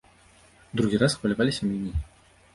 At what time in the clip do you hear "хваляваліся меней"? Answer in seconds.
1.19-1.95